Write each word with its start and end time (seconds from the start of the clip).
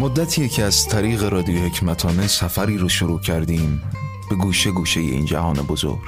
مدتی 0.00 0.48
که 0.48 0.64
از 0.64 0.86
طریق 0.86 1.24
رادیو 1.24 1.58
حکمتانه 1.58 2.26
سفری 2.26 2.78
رو 2.78 2.88
شروع 2.88 3.20
کردیم 3.20 3.82
به 4.30 4.36
گوشه 4.36 4.70
گوشه 4.70 5.00
این 5.00 5.24
جهان 5.24 5.56
بزرگ. 5.56 5.98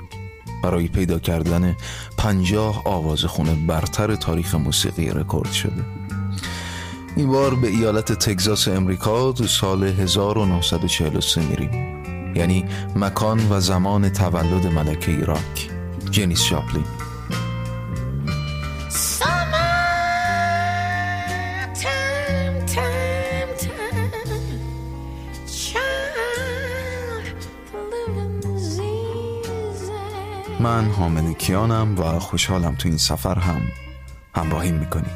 برای 0.62 0.88
پیدا 0.88 1.18
کردن 1.18 1.76
پنجاه 2.18 2.82
آواز 2.84 3.24
خونه 3.24 3.66
برتر 3.66 4.14
تاریخ 4.14 4.54
موسیقی 4.54 5.10
رکورد 5.10 5.52
شده. 5.52 5.84
این 7.16 7.28
بار 7.28 7.54
به 7.54 7.68
ایالت 7.68 8.12
تگزاس 8.12 8.68
امریکا 8.68 9.32
تو 9.32 9.46
سال 9.46 9.84
1943 9.84 11.40
میریم. 11.40 11.72
یعنی 12.36 12.64
مکان 12.96 13.52
و 13.52 13.60
زمان 13.60 14.08
تولد 14.08 14.66
ملکه 14.66 15.10
ایراک 15.10 15.70
جنیس 16.10 16.42
شاپلین 16.42 16.84
من 30.62 30.90
حامد 30.90 31.38
کیانم 31.38 31.98
و 31.98 32.18
خوشحالم 32.18 32.74
تو 32.74 32.88
این 32.88 32.98
سفر 32.98 33.38
هم 33.38 33.62
همراهی 34.34 34.72
می‌کنیم. 34.72 35.10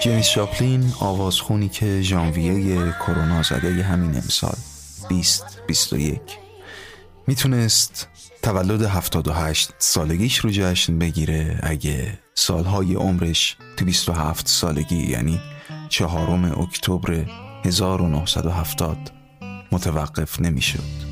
جیمز 0.00 0.24
شاپلین 0.24 0.92
آوازخونی 1.00 1.68
که 1.68 2.02
ژانویه 2.02 2.92
کرونا 2.92 3.42
زده 3.42 3.82
همین 3.82 4.14
امسال. 4.14 4.56
2021 5.08 6.20
می‌تونست 7.26 8.08
تولد 8.42 8.82
78 8.82 9.70
سالگیش 9.78 10.38
رو 10.38 10.50
جشن 10.50 10.98
بگیره. 10.98 11.60
اگه 11.62 12.18
سالهای 12.34 12.94
عمرش 12.94 13.56
تو 13.76 13.84
27 13.84 14.48
سالگی 14.48 15.06
یعنی 15.06 15.40
چهارم 15.88 16.60
اکتبر 16.60 17.26
1970 17.64 18.96
متوقف 19.72 20.40
نمی‌شد. 20.40 21.04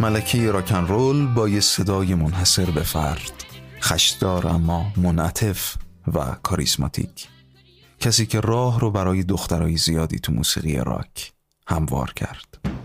ملکه 0.00 0.50
راکن 0.50 0.86
رول 0.86 1.26
با 1.34 1.48
یه 1.48 1.60
صدای 1.60 2.14
منحصر 2.14 2.70
به 2.70 2.82
فرد. 2.82 3.44
خشدار 3.82 4.46
اما 4.46 4.92
منعطف 4.96 5.76
و 6.14 6.36
کاریزماتیک. 6.42 7.28
کسی 8.00 8.26
که 8.26 8.40
راه 8.40 8.80
رو 8.80 8.90
برای 8.90 9.22
دخترای 9.22 9.76
زیادی 9.76 10.18
تو 10.18 10.32
موسیقی 10.32 10.76
راک 10.76 11.32
هموار 11.66 12.12
کرد. 12.12 12.79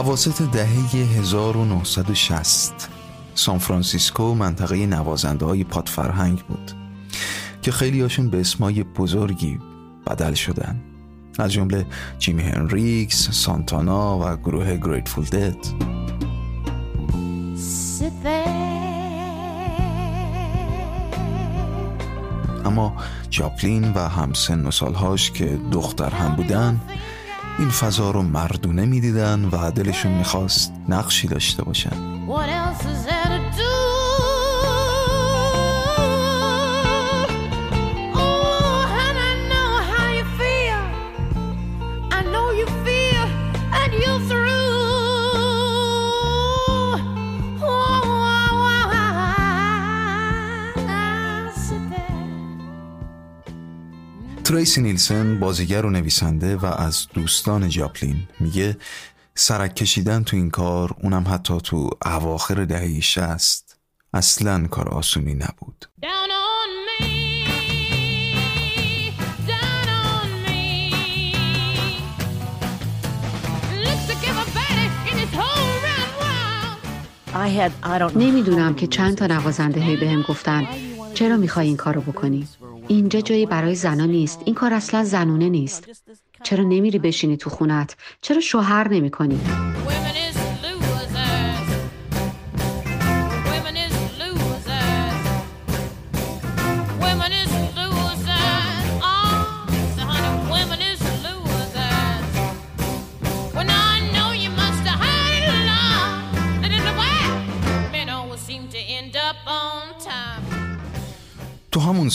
اواسط 0.00 0.42
دهه 0.42 0.96
1960 0.96 2.88
سان 3.34 3.58
فرانسیسکو 3.58 4.34
منطقه 4.34 4.86
نوازنده 4.86 5.46
های 5.46 5.64
پادفرهنگ 5.64 6.38
بود 6.46 6.72
که 7.62 7.72
خیلی 7.72 8.00
هاشون 8.00 8.30
به 8.30 8.40
اسمای 8.40 8.82
بزرگی 8.82 9.58
بدل 10.06 10.34
شدن. 10.34 10.80
از 11.38 11.52
جمله 11.52 11.86
جیمی 12.18 12.42
هندریکس، 12.42 13.30
سانتانا 13.30 14.18
و 14.18 14.36
گروه 14.36 14.76
Grateful 14.76 15.24
Dead 15.24 15.56
اما 22.64 22.96
جاپلین 23.30 23.92
و 23.92 24.08
همسن 24.08 24.66
و 24.66 24.70
سالهاش 24.70 25.30
که 25.30 25.58
دختر 25.72 26.10
هم 26.10 26.36
بودن 26.36 26.80
این 27.60 27.68
فضا 27.68 28.10
رو 28.10 28.22
مردونه 28.22 28.84
می‌دیدن 28.84 29.44
و 29.44 29.70
دلشون 29.70 30.12
می‌خواست 30.12 30.72
نقشی 30.88 31.28
داشته 31.28 31.64
باشن. 31.64 31.96
تریسی 54.50 54.80
نیلسن 54.82 55.40
بازیگر 55.40 55.86
و 55.86 55.90
نویسنده 55.90 56.56
و 56.56 56.66
از 56.66 57.06
دوستان 57.14 57.68
جاپلین 57.68 58.28
میگه 58.40 58.76
سرک 59.34 59.74
کشیدن 59.74 60.22
تو 60.22 60.36
این 60.36 60.50
کار 60.50 60.96
اونم 61.02 61.24
حتی 61.28 61.60
تو 61.60 61.90
اواخر 62.04 62.64
دهه 62.64 63.00
شست 63.00 63.78
اصلا 64.12 64.66
کار 64.66 64.88
آسونی 64.88 65.34
نبود. 65.34 65.86
نمی‌دونم 78.16 78.74
که 78.74 78.86
چند 78.86 79.16
تا 79.16 79.26
نوازنده 79.26 79.80
هی 79.80 79.96
بهم 79.96 80.22
گفتن. 80.22 80.66
چرا 81.14 81.36
می‌خوای 81.36 81.66
این 81.66 81.76
کارو 81.76 82.00
بکنی؟ 82.00 82.48
اینجا 82.90 83.20
جایی 83.20 83.46
برای 83.46 83.74
زنا 83.74 84.06
نیست. 84.06 84.42
این 84.44 84.54
کار 84.54 84.74
اصلا 84.74 85.04
زنونه 85.04 85.48
نیست. 85.48 85.88
چرا 86.42 86.64
نمیری 86.64 86.98
بشینی 86.98 87.36
تو 87.36 87.50
خونت؟ 87.50 87.96
چرا 88.20 88.40
شوهر 88.40 88.88
نمی 88.88 89.10
کنی؟ 89.10 89.40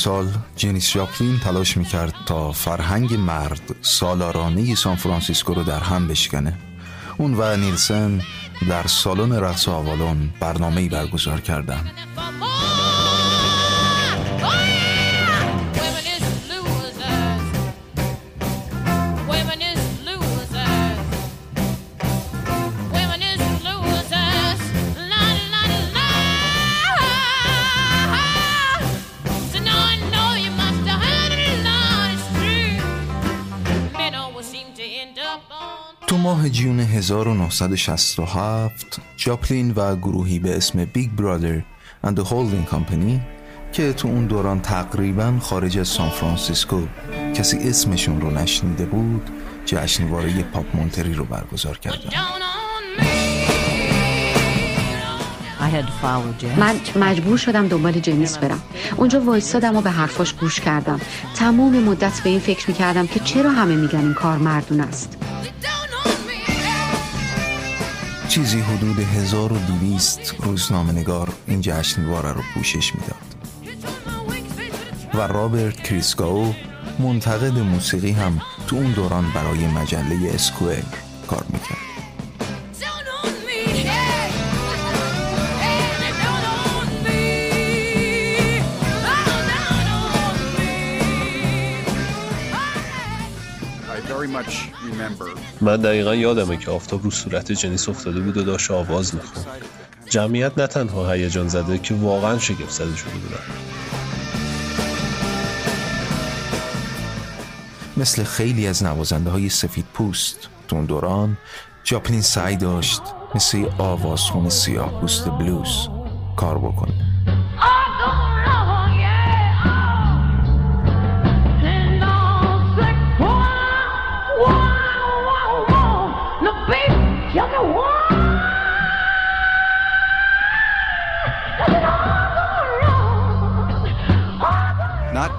سال 0.06 0.28
جنیس 0.56 0.94
جاپلین 0.94 1.40
تلاش 1.40 1.78
می‌کرد 1.78 2.14
تا 2.26 2.52
فرهنگ 2.52 3.14
مرد 3.14 3.76
سالارانه 3.82 4.76
سان 4.76 4.96
فرانسیسکو 4.96 5.54
رو 5.54 5.64
در 5.64 5.80
هم 5.80 6.08
بشکنه 6.08 6.58
اون 7.18 7.34
و 7.34 7.58
نیلسن 7.58 8.22
در 8.70 8.88
سالن 8.88 9.34
رقص 9.34 9.68
آوالون 9.68 10.30
برنامه 10.40 10.90
برگزار 10.90 11.42
کردند. 11.42 11.92
1967 37.12 39.02
جاپلین 39.18 39.72
و 39.72 39.96
گروهی 39.96 40.40
به 40.40 40.58
اسم 40.58 40.86
Big 40.86 41.12
Brother 41.12 41.62
and 42.06 42.10
the 42.10 42.24
Holding 42.24 42.74
Company 42.74 43.20
که 43.72 43.94
تو 43.94 44.08
اون 44.08 44.26
دوران 44.26 44.62
تقریبا 44.62 45.34
خارج 45.42 45.78
از 45.78 45.88
سان 45.88 46.10
فرانسیسکو 46.10 46.82
کسی 47.36 47.58
اسمشون 47.58 48.22
رو 48.22 48.32
نشنیده 48.32 48.86
بود 48.86 49.30
جشنواره 49.66 50.44
پاپ 50.44 50.76
مونتری 50.76 51.14
رو 51.14 51.26
برگزار 51.26 51.78
کردن. 51.78 52.10
من 56.58 56.76
مجبور 56.96 57.38
شدم 57.38 57.68
دنبال 57.68 57.92
جنیس 57.92 58.38
برم. 58.38 58.62
اونجا 58.98 59.22
وایستادم 59.22 59.76
و 59.76 59.82
به 59.82 59.92
حرفاش 59.92 60.34
گوش 60.34 60.60
کردم. 60.60 61.00
تمام 61.36 61.80
مدت 61.80 62.22
به 62.24 62.30
این 62.30 62.40
فکر 62.40 62.70
می‌کردم 62.70 63.08
که 63.08 63.20
چرا 63.20 63.52
همه 63.52 63.76
میگن 63.76 64.00
این 64.00 64.14
کار 64.14 64.38
مردون 64.38 64.82
است. 64.82 65.18
چیزی 68.36 68.60
حدود 68.60 69.00
1200 69.00 70.36
روزنامه 70.40 70.92
نگار 70.92 71.34
این 71.48 71.62
جشنواره 71.62 72.34
رو 72.34 72.42
پوشش 72.54 72.92
می‌داد. 72.96 73.16
و 75.14 75.28
رابرت 75.28 75.84
کریسگاو 75.84 76.56
منتقد 77.00 77.60
موسیقی 77.60 78.12
هم 78.12 78.42
تو 78.68 78.76
اون 78.76 78.92
دوران 78.92 79.32
برای 79.36 79.68
مجله 79.68 80.32
اسکوئر 80.34 80.84
کار 81.28 81.46
می‌کرد. 81.50 81.86
من 95.62 95.78
دقیقا 95.78 96.16
یادمه 96.16 96.58
که 96.58 96.72
آفتاب 96.72 97.04
رو 97.04 97.12
صورت 97.12 97.52
جنیس 97.52 97.90
افتاده 97.90 98.20
بود 98.20 98.38
و 98.38 98.44
داشت 98.44 98.72
آواز 98.72 99.16
می‌خوند. 99.16 99.46
جمعیت 100.10 100.58
نه 100.58 100.68
تنها 100.68 101.12
هیجان 101.12 101.48
زده 101.48 101.78
که 101.78 101.94
واقعا 101.94 102.38
شگفت 102.38 102.72
زده 102.72 102.96
شده 102.96 103.12
بودن. 103.12 103.40
مثل 107.98 108.24
خیلی 108.24 108.68
از 108.68 108.84
نوازنده 108.84 109.30
های 109.30 109.50
سفید 109.50 109.86
پوست 109.94 110.50
تو 110.68 110.76
اون 110.76 110.86
دوران 110.86 111.38
جاپلین 111.84 112.22
سعی 112.22 112.56
داشت 112.56 113.02
مثل 113.36 113.66
آوازخون 113.78 114.50
سیاه 114.50 115.02
پوست 115.02 115.30
بلوز 115.30 115.90
کار 116.36 116.58
بکنه. 116.58 117.05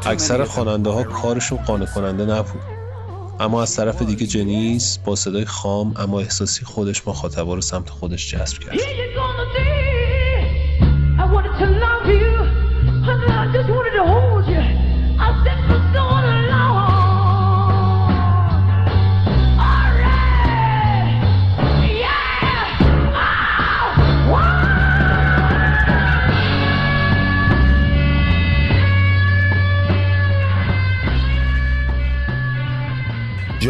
اکثر 0.07 0.45
خواننده 0.45 0.91
ها 0.91 1.03
کارشون 1.03 1.59
قانع 1.59 1.87
کننده 1.87 2.25
نبود. 2.27 2.61
اما 3.41 3.63
از 3.63 3.77
طرف 3.77 4.03
دیگه 4.03 4.27
جنیس 4.27 4.99
با 4.99 5.17
صدای 5.17 5.45
خام 5.45 5.95
اما 5.97 6.21
احساسی 6.21 6.65
خودش 6.65 7.09
مخاطبا 7.09 7.55
رو 7.55 7.61
سمت 7.61 7.91
خودش 7.91 8.31
جذب 8.31 8.59
کرد. 8.59 8.75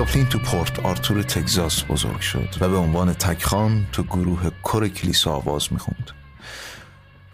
جاپلین 0.06 0.26
تو 0.26 0.38
پورت 0.38 0.80
آرتور 0.80 1.22
تگزاس 1.22 1.84
بزرگ 1.84 2.20
شد 2.20 2.48
و 2.60 2.68
به 2.68 2.76
عنوان 2.76 3.12
تکخوان 3.12 3.86
تو 3.92 4.02
گروه 4.02 4.50
کر 4.62 4.88
کلیسا 4.88 5.32
آواز 5.32 5.72
می‌خوند. 5.72 6.10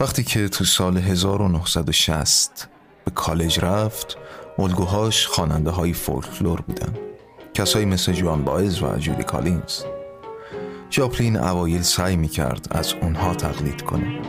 وقتی 0.01 0.25
که 0.25 0.49
تو 0.49 0.65
سال 0.65 0.97
1960 0.97 2.69
به 3.05 3.11
کالج 3.11 3.59
رفت 3.61 4.19
الگوهاش 4.59 5.27
خواننده 5.27 5.71
های 5.71 5.93
فولکلور 5.93 6.61
بودن. 6.61 6.95
کسایی 7.55 7.85
مثل 7.85 8.13
جوان 8.13 8.45
بایز 8.45 8.83
و 8.83 8.97
جودی 8.97 9.23
کالینز. 9.23 9.83
جاپلین 10.91 11.37
اوایل 11.37 11.83
سعی 11.83 12.17
می‌کرد 12.17 12.67
از 12.71 12.95
اونها 13.03 13.35
تقلید 13.35 13.83
کنه. 13.83 14.21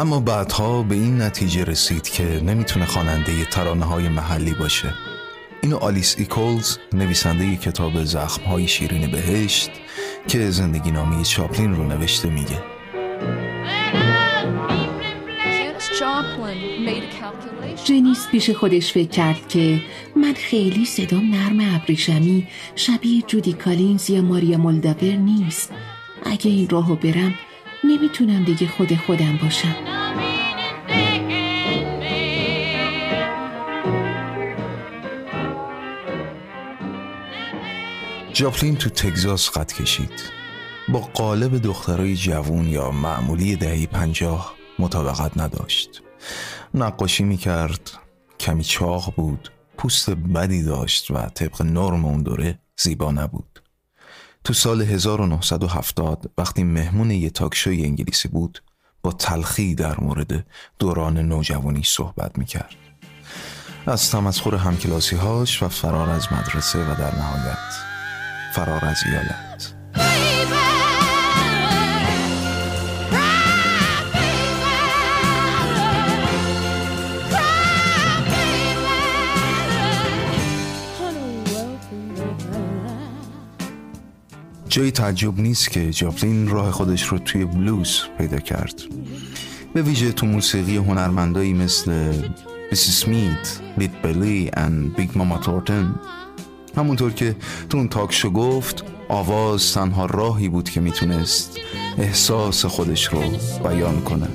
اما 0.00 0.20
بعدها 0.20 0.82
به 0.82 0.94
این 0.94 1.22
نتیجه 1.22 1.64
رسید 1.64 2.02
که 2.02 2.24
نمی‌تونه 2.24 2.86
خواننده 2.86 3.44
ترانه 3.44 3.84
های 3.84 4.08
محلی 4.08 4.54
باشه. 4.54 4.94
اینو 5.62 5.76
آلیس 5.76 6.14
ایکولز 6.18 6.78
نویسنده 6.92 7.56
کتاب 7.56 8.04
زخم 8.04 8.42
های 8.42 8.68
شیرین 8.68 9.10
بهشت 9.10 9.70
که 10.28 10.50
زندگی 10.50 10.90
نامه‌ی 10.90 11.24
جاپلین 11.24 11.74
رو 11.76 11.84
نوشته 11.84 12.28
میگه. 12.28 12.62
جنیس 17.84 18.28
پیش 18.30 18.50
خودش 18.50 18.92
فکر 18.92 19.08
کرد 19.08 19.48
که 19.48 19.80
من 20.16 20.34
خیلی 20.34 20.84
صدام 20.84 21.34
نرم 21.34 21.74
ابریشمی 21.74 22.48
شبیه 22.74 23.22
جودی 23.22 23.52
کالینز 23.52 24.10
یا 24.10 24.22
ماریا 24.22 24.58
مولداور 24.58 25.12
نیست. 25.12 25.72
اگه 26.24 26.50
این 26.50 26.68
راهو 26.68 26.96
برم 26.96 27.34
نمی‌تونم 27.84 28.44
دیگه 28.44 28.68
خود 28.68 28.96
خودم 28.96 29.38
باشم. 29.42 29.76
جاپلین 38.32 38.76
تو 38.76 38.90
تگزاس 38.90 39.50
قد 39.50 39.72
کشید. 39.72 40.22
با 40.88 40.98
قالب 40.98 41.58
دخترای 41.62 42.16
جوون 42.16 42.68
یا 42.68 42.90
معمولی 42.90 43.56
دهی 43.56 43.86
پنجاه 43.86 44.54
مطابقت 44.78 45.38
نداشت. 45.38 46.02
نقاشی 46.74 47.24
می‌کرد 47.24 47.90
کمی 48.40 48.64
چاق 48.64 49.14
بود 49.16 49.52
پوست 49.78 50.10
بدی 50.10 50.62
داشت 50.62 51.10
و 51.10 51.14
طبق 51.14 51.62
نرم 51.62 52.04
اون 52.04 52.22
دوره 52.22 52.58
زیبا 52.78 53.12
نبود. 53.12 53.62
تو 54.44 54.52
سال 54.52 54.82
1970 54.82 56.30
وقتی 56.38 56.64
مهمون 56.64 57.10
یه 57.10 57.30
تاکشوی 57.30 57.84
انگلیسی 57.84 58.28
بود 58.28 58.62
با 59.02 59.12
تلخی 59.12 59.74
در 59.74 60.00
مورد 60.00 60.46
دوران 60.78 61.18
نوجوانی 61.18 61.82
صحبت 61.84 62.38
می‌کرد. 62.38 62.74
از 63.86 64.10
تمسخر 64.10 64.54
همکلاسی 64.54 65.16
هاش 65.16 65.62
و 65.62 65.68
فرار 65.68 66.10
از 66.10 66.32
مدرسه 66.32 66.78
و 66.78 66.94
در 66.94 67.14
نهایت 67.14 67.58
فرار 68.54 68.84
از 68.84 68.98
ایالت. 69.06 70.29
جای 84.70 84.90
تعجب 84.90 85.40
نیست 85.40 85.70
که 85.70 85.90
جاپلین 85.90 86.48
راه 86.48 86.70
خودش 86.70 87.02
رو 87.02 87.18
توی 87.18 87.44
بلوز 87.44 88.00
پیدا 88.18 88.38
کرد. 88.38 88.82
به 89.74 89.82
ویژه 89.82 90.12
تو 90.12 90.26
موسیقی 90.26 90.76
هنرمندایی 90.76 91.52
مثل 91.52 92.12
بیسی 92.70 92.92
سمیت، 92.92 93.60
لد 93.78 93.90
بلی 94.02 94.50
و 94.56 94.70
بیگ 94.96 95.10
ماما 95.14 95.38
تورتن 95.38 95.94
همونطور 96.76 97.12
که 97.12 97.36
تو 97.68 97.78
اون 97.78 97.88
talk 97.88 98.09
show 98.09 98.30
گفت 98.30 98.84
آواز 99.08 99.74
تنها 99.74 100.06
راهی 100.06 100.48
بود 100.48 100.70
که 100.70 100.80
می‌تونست 100.80 101.56
احساس 101.98 102.64
خودش 102.64 103.06
رو 103.06 103.22
بیان 103.64 104.00
کنه. 104.00 104.28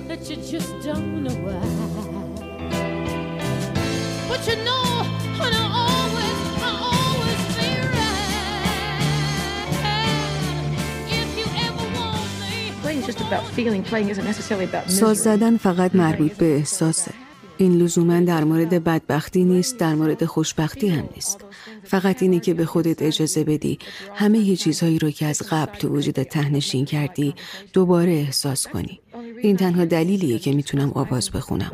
ساز 14.88 15.18
زدن 15.18 15.58
فقط 15.58 15.96
مربوط 15.96 16.32
به 16.32 16.56
احساسه. 16.56 17.12
این 17.58 17.78
لزوما 17.78 18.20
در 18.20 18.44
مورد 18.44 18.84
بدبختی 18.84 19.44
نیست 19.44 19.78
در 19.78 19.96
مورد 19.96 20.26
خوشبختی 20.26 20.90
هم 20.90 21.10
نیست. 21.16 21.46
فقط 21.84 22.24
اینه 22.24 22.40
که 22.40 22.54
به 22.54 22.66
خودت 22.66 23.02
اجازه 23.02 23.44
بدی 23.44 23.80
همه 24.16 24.40
یه 24.40 24.56
چیزهایی 24.56 25.00
رو 25.00 25.12
که 25.12 25.26
از 25.26 25.42
قبل 25.42 25.78
تو 25.78 25.90
وجودت 25.90 26.30
تهنشین 26.30 26.86
کردی 26.86 27.36
دوباره 27.74 28.12
احساس 28.12 28.68
کنی. 28.68 29.00
این 29.42 29.58
تنها 29.58 29.86
دلیلیه 29.86 30.40
که 30.40 30.54
می‌تونم 30.54 30.92
آواز 30.96 31.32
بخونم. 31.32 31.72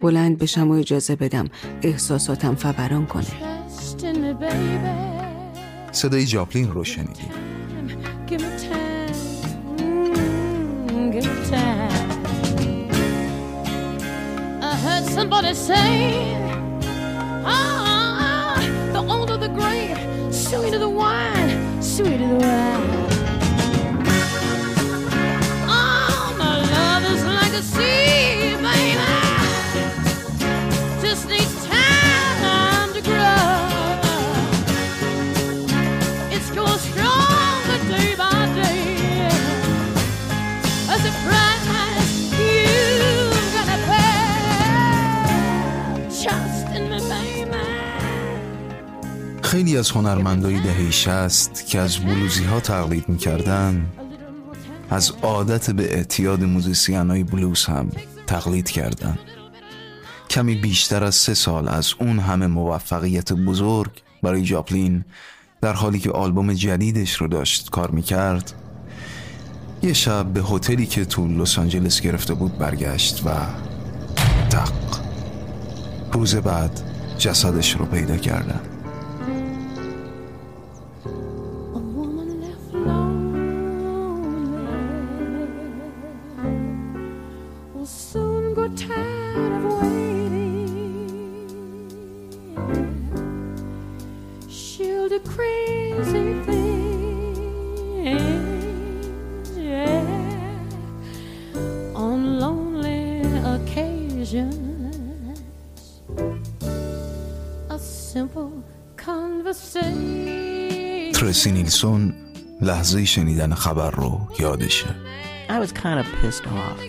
بلند 0.00 0.38
بشم 0.38 0.70
و 0.70 0.72
اجازه 0.72 1.16
بدم 1.16 1.48
احساساتم 1.82 2.54
فوران 2.54 3.06
کنه. 3.06 3.26
صدای 5.92 6.24
جاپلین 6.24 6.70
رو 6.70 6.84
شنیدیم 6.84 7.30
somebody 15.12 15.52
say, 15.54 16.34
ah, 17.44 18.56
the 18.94 19.00
older 19.00 19.36
the 19.36 19.48
grape, 19.48 19.98
sweeter 20.32 20.78
the 20.78 20.88
wine, 20.88 21.82
sweeter 21.82 22.28
the 22.28 22.34
wine. 22.36 22.51
از 49.82 49.90
هنرمندای 49.90 50.60
دهه 50.60 50.90
شست 50.90 51.66
که 51.66 51.78
از 51.78 51.98
بلوزی 51.98 52.44
ها 52.44 52.60
تقلید 52.60 53.08
می‌کردن 53.08 53.86
از 54.90 55.12
عادت 55.22 55.70
به 55.70 55.94
اعتیاد 55.94 56.44
موزیسین 56.44 57.10
های 57.10 57.24
بلوز 57.24 57.64
هم 57.64 57.90
تقلید 58.26 58.70
کردن. 58.70 59.18
کمی 60.30 60.54
بیشتر 60.54 61.04
از 61.04 61.14
سه 61.14 61.34
سال 61.34 61.68
از 61.68 61.94
اون 61.98 62.18
همه 62.18 62.46
موفقیت 62.46 63.32
بزرگ 63.32 63.90
برای 64.22 64.42
جاپلین 64.42 65.04
در 65.60 65.72
حالی 65.72 65.98
که 65.98 66.10
آلبوم 66.10 66.52
جدیدش 66.52 67.14
رو 67.14 67.28
داشت 67.28 67.70
کار 67.70 67.90
می‌کرد 67.90 68.52
یه 69.82 69.92
شب 69.92 70.26
به 70.26 70.42
هتلی 70.42 70.86
که 70.86 71.04
تو 71.04 71.26
لس 71.28 71.58
آنجلس 71.58 72.00
گرفته 72.00 72.34
بود 72.34 72.58
برگشت 72.58 73.22
و 73.26 73.30
دق 74.50 74.72
روز 76.12 76.36
بعد 76.36 76.80
جسدش 77.18 77.76
رو 77.76 77.84
پیدا 77.84 78.16
کردن. 78.16 78.71
ترسی 111.32 111.52
نیلسون 111.52 112.12
لحظه 112.60 113.04
شنیدن 113.04 113.54
خبر 113.54 113.90
رو 113.90 114.20
یادشه. 114.38 114.94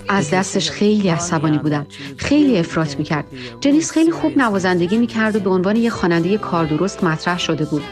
از 0.09 0.29
دستش 0.29 0.69
خیلی 0.69 1.09
عصبانی 1.09 1.57
بودم. 1.57 1.87
خیلی 2.17 2.59
افراط 2.59 2.97
می‌کرد. 2.97 3.25
جنیس 3.59 3.91
خیلی 3.91 4.11
خوب 4.11 4.37
نوازندگی 4.37 4.97
می‌کرد 4.97 5.35
و 5.35 5.39
به 5.39 5.49
عنوان 5.49 5.75
یه 5.75 5.89
خواننده 5.89 6.37
کار 6.37 6.65
درست 6.65 7.03
مطرح 7.03 7.39
شده 7.39 7.65
بود 7.65 7.83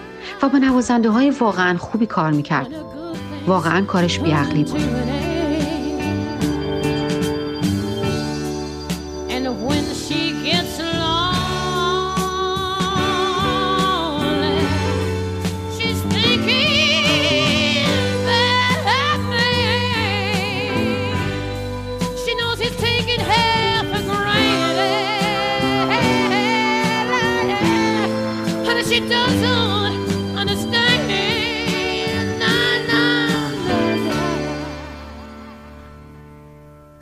و 0.43 0.50
با 0.50 0.58
نوازنده 0.58 1.10
های 1.10 1.29
واقعا 1.29 1.77
خوبی 1.77 2.05
کار 2.05 2.31
می‌کرد. 2.31 2.67
واقعا 3.48 3.86
کارش 3.86 4.20
بیعقلی 4.20 4.63
بود. 4.63 5.11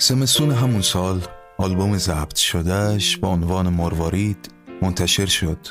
زمستون 0.10 0.52
همون 0.52 0.82
سال 0.82 1.22
آلبوم 1.58 1.98
ضبط 1.98 2.36
شدهش 2.36 3.18
با 3.18 3.28
عنوان 3.28 3.70
مروارید 3.70 4.50
منتشر 4.82 5.26
شد 5.26 5.68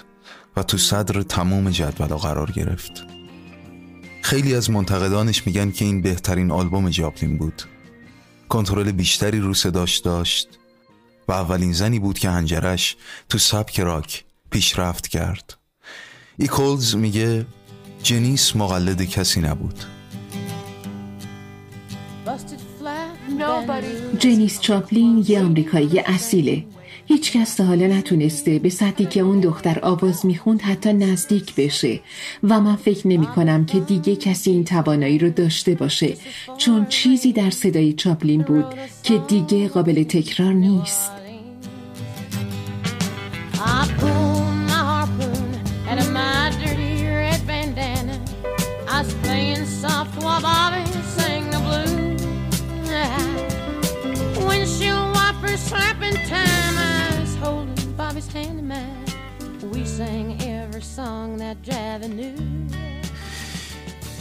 و 0.57 0.62
تو 0.62 0.78
صدر 0.78 1.23
تمام 1.23 1.71
جدول 1.71 2.07
قرار 2.07 2.50
گرفت. 2.50 2.92
خیلی 4.23 4.54
از 4.54 4.71
منتقدانش 4.71 5.47
میگن 5.47 5.71
که 5.71 5.85
این 5.85 6.02
بهترین 6.02 6.50
آلبوم 6.50 6.88
جاپلین 6.88 7.38
بود. 7.38 7.62
کنترل 8.49 8.92
بیشتری 8.92 9.40
رو 9.40 9.54
صداش 9.54 9.99
داشت 9.99 10.49
و 11.28 11.33
اولین 11.33 11.73
زنی 11.73 11.99
بود 11.99 12.18
که 12.18 12.30
هنجرش 12.30 12.97
تو 13.28 13.38
سبک 13.38 13.80
راک 13.80 14.25
پیشرفت 14.50 15.09
کرد. 15.09 15.59
ایکولز 16.37 16.97
میگه 16.97 17.47
جنیس 18.02 18.57
مقلد 18.57 19.02
کسی 19.02 19.40
نبود. 19.40 19.85
جنیس 24.18 24.61
چاپلین 24.61 25.25
یه 25.28 25.40
آمریکایی 25.40 26.00
اصیله. 26.00 26.64
هیچ 27.06 27.32
کس 27.32 27.54
تا 27.54 27.64
حالا 27.64 27.87
نتونسته 27.87 28.58
به 28.58 28.68
سطحی 28.68 29.06
که 29.06 29.20
اون 29.20 29.40
دختر 29.40 29.78
آواز 29.82 30.26
می‌خوند 30.26 30.62
حتی 30.62 30.92
نزدیک 30.92 31.54
بشه. 31.54 32.00
و 32.42 32.61
من 32.61 32.76
فکر 32.76 33.08
نمی 33.08 33.26
کنم 33.26 33.64
که 33.64 33.80
دیگه 33.80 34.16
کسی 34.16 34.50
این 34.50 34.64
توانایی 34.64 35.18
رو 35.18 35.30
داشته 35.30 35.75
باشه 35.75 36.16
چون 36.56 36.87
چیزی 36.87 37.32
در 37.32 37.50
صدای 37.50 37.92
چاپلین 37.92 38.42
بود 38.42 38.66
که 39.02 39.18
دیگه 39.18 39.68
قابل 39.68 40.02
تکرار 40.02 40.52
نیست. 40.52 41.11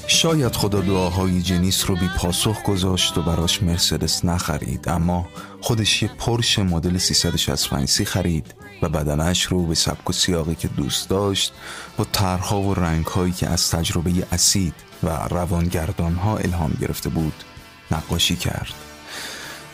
شاید 0.07 0.55
خدا 0.55 0.81
دعاهای 0.81 1.41
جنیس 1.41 1.86
رو 1.86 1.96
بی 1.96 2.10
پاسخ 2.17 2.63
گذاشت 2.63 3.17
و 3.17 3.22
براش 3.22 3.63
مرسدس 3.63 4.25
نخرید 4.25 4.89
اما 4.89 5.27
خودش 5.62 6.03
یه 6.03 6.10
پرش 6.19 6.60
مدل 6.60 6.98
365 6.98 7.88
سی 7.88 8.05
خرید 8.05 8.55
و 8.81 8.89
بدنش 8.89 9.43
رو 9.43 9.65
به 9.65 9.75
سبک 9.75 10.10
و 10.10 10.13
سیاقی 10.13 10.55
که 10.55 10.67
دوست 10.67 11.10
داشت 11.10 11.53
با 11.98 12.05
طرحها 12.12 12.62
و 12.62 12.74
رنگهایی 12.74 13.31
که 13.31 13.48
از 13.48 13.72
تجربه 13.72 14.12
اسید 14.31 14.74
و 15.03 15.10
روانگردانها 15.10 16.38
الهام 16.38 16.77
گرفته 16.81 17.10
بود 17.10 17.43
نقاشی 17.91 18.36
کرد. 18.36 18.87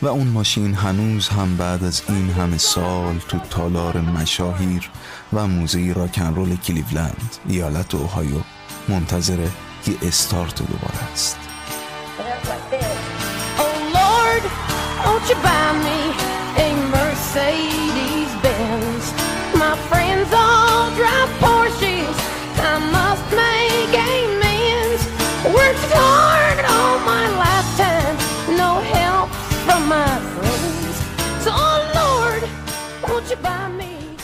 و 0.04 0.08
اون 0.08 0.28
ماشین 0.28 0.74
هنوز 0.74 1.30
هم 1.30 1.58
بعد 1.58 1.84
از 1.84 2.02
این 2.10 2.30
همه 2.30 2.58
سال 2.58 3.18
تو 3.28 3.40
تالار 3.40 4.02
مشاهیر 4.02 4.90
و 5.34 5.48
موزه 5.48 5.94
راکن 5.94 6.36
رول 6.36 6.56
کلیولند 6.56 7.36
ایالت 7.48 7.96
اوهایو 7.96 8.42
منتظر 8.90 9.40
یه 9.88 9.96
استارت 10.02 10.56
دوباره 10.56 11.04
است. 11.14 11.38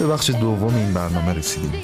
بخش 0.10 0.30
دوم 0.30 0.76
این 0.76 0.94
برنامه 0.94 1.34
رسیدیم. 1.34 1.84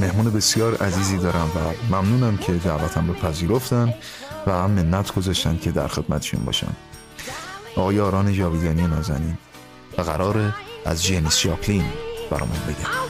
مهمون 0.00 0.30
بسیار 0.30 0.76
عزیزی 0.76 1.18
دارم 1.18 1.50
و 1.54 1.94
ممنونم 1.96 2.36
که 2.36 2.52
دعوتم 2.52 3.06
رو 3.08 3.14
پذیرفتن 3.14 3.94
و 4.46 4.52
هم 4.52 4.70
منت 4.70 5.14
گذاشتن 5.14 5.58
که 5.58 5.70
در 5.70 5.88
خدمتشون 5.88 6.44
باشم. 6.44 6.76
آقای 7.76 8.00
آران 8.00 8.32
جاویدانی 8.32 8.86
نازنین 8.86 9.38
و 9.98 10.02
قرار 10.02 10.54
از 10.86 11.04
جینیس 11.04 11.40
جاپلین 11.40 11.84
برامون 12.30 12.58
بگم 12.68 13.08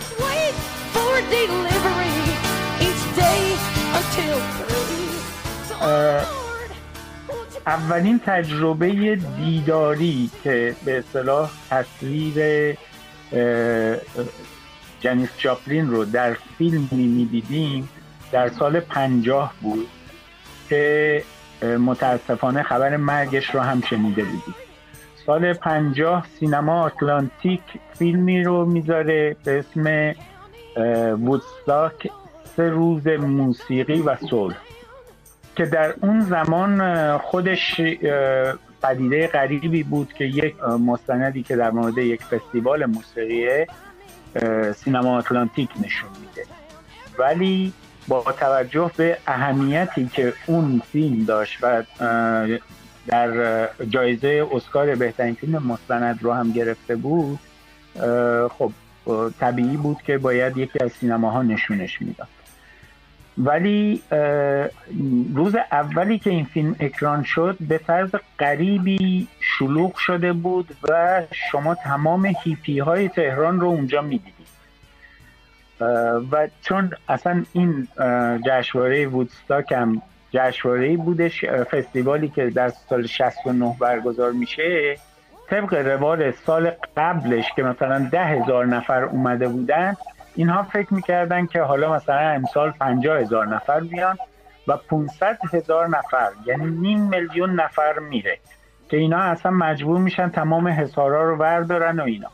اولین 7.67 8.21
تجربه 8.27 9.17
دیداری 9.17 10.31
که 10.45 10.77
به 10.85 10.99
اصطلاح 10.99 11.51
تصویر 11.71 12.35
جنیس 15.01 15.29
چاپلین 15.37 15.91
رو 15.91 16.05
در 16.05 16.37
فیلمی 16.59 17.07
می‌دیدیم 17.07 17.89
در 18.33 18.49
سال 18.49 18.81
پنجاه 18.81 19.55
بود 19.63 19.89
که 20.69 21.23
متاسفانه 21.63 22.63
خبر 22.63 22.97
مرگش 22.97 23.55
رو 23.55 23.61
هم 23.61 23.81
شنیده 23.81 24.25
بودیم. 24.25 24.55
سال 25.27 25.53
پنجاه 25.53 26.27
سینما 26.41 26.83
آتلانتیک 26.83 27.61
فیلمی 27.99 28.43
رو 28.43 28.65
می‌ذاره 28.65 29.37
به 29.45 29.59
اسم 29.59 30.15
وودستاک 31.27 32.11
سه 32.57 32.69
روز 32.69 33.07
موسیقی 33.07 34.01
و 34.01 34.17
صلح 34.31 34.57
که 35.57 35.67
در 35.67 35.95
اون 36.01 36.21
زمان 36.21 37.19
خودش 37.19 37.81
پدیده 38.83 39.27
غریبی 39.27 39.83
بود 39.83 40.13
که 40.13 40.25
یک 40.25 40.65
مستندی 40.65 41.43
که 41.43 41.57
در 41.57 41.71
مورد 41.71 41.99
یک 41.99 42.23
فستیوال 42.23 42.87
موسیقی 42.87 43.67
سینما 44.75 45.17
آتلانتیک 45.17 45.71
نشون 45.85 46.11
میده. 46.21 46.47
ولی 47.19 47.73
با 48.09 48.23
توجه 48.23 48.91
به 48.97 49.19
اهمیتی 49.27 50.11
که 50.13 50.33
اون 50.47 50.83
فیلم 50.93 51.25
داشت 51.25 51.59
و 51.63 51.83
در 53.07 53.69
جایزه 53.89 54.47
اسکار 54.53 54.95
بهترین 54.95 55.35
فیلم 55.35 55.63
مستند 55.63 56.23
رو 56.23 56.33
هم 56.33 56.53
گرفته 56.53 56.97
بود 56.97 57.39
خب 58.59 58.73
طبیعی 59.41 59.77
بود 59.77 60.03
که 60.03 60.19
باید 60.19 60.57
یکی 60.57 60.79
از 60.85 60.93
سینماها 60.93 61.43
نشونش 61.43 62.03
می‌داد. 62.03 62.29
ولی 63.39 64.03
روز 65.35 65.57
اولی 65.73 66.19
که 66.19 66.31
این 66.31 66.45
فیلم 66.45 66.77
اکران 66.81 67.23
شد 67.23 67.57
به 67.61 67.79
طرز 67.79 68.11
غریبی 68.39 69.29
شلوغ 69.41 69.97
شده 69.97 70.33
بود 70.33 70.77
و 70.89 71.23
شما 71.33 71.75
تمام 71.75 72.33
هیپی 72.45 72.79
های 72.79 73.09
تهران 73.09 73.61
رو 73.61 73.67
اونجا 73.67 74.03
می‌دیدید. 74.03 74.49
و 76.33 76.49
چون 76.63 76.91
اصلا 77.09 77.45
این 77.53 77.89
جشنواره 78.47 79.07
وودستاک 79.07 79.73
هم 79.73 80.03
جشنواره 80.31 80.97
بودش 80.97 81.45
فستیوالی 81.45 82.29
که 82.29 82.51
در 82.51 82.69
سال 82.69 83.07
69 83.07 83.77
برگزار 83.81 84.33
میشه 84.33 84.97
طبق 85.51 85.75
روال 85.75 86.31
سال 86.31 86.73
قبلش 86.97 87.45
که 87.57 87.63
مثلا 87.63 88.09
ده 88.13 88.25
هزار 88.25 88.67
نفر 88.67 89.05
اومده 89.05 89.49
بودن 89.49 89.97
اینها 90.39 90.63
فکر 90.63 90.95
می‌کردن 90.95 91.47
که 91.47 91.63
حالا 91.63 91.93
مثلا 91.93 92.19
امسال 92.19 92.71
پنجاه 92.71 93.21
هزار 93.21 93.47
نفر 93.47 93.81
بیان 93.81 94.19
و 94.69 94.77
500 94.77 95.39
هزار 95.53 95.89
نفر 95.89 96.29
یعنی 96.47 96.67
نیم 96.67 97.01
میلیون 97.01 97.61
نفر 97.61 97.99
میره 97.99 98.39
که 98.89 98.97
اینا 98.97 99.19
اصلا 99.19 99.53
مجبور 99.53 99.99
میشن 99.99 100.29
تمام 100.29 100.69
حسارا 100.69 101.31
رو 101.31 101.37
بردارن 101.37 102.01
و 102.01 102.03
اینا. 102.03 102.29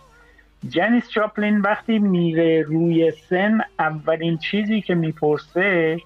جنیس 0.69 1.09
چاپلین 1.09 1.61
وقتی 1.61 1.99
میره 1.99 2.63
روی 2.63 3.11
سن 3.11 3.61
اولین 3.79 4.39
چیزی 4.39 4.81
که 4.81 4.95
می‌پرسه 4.95 5.97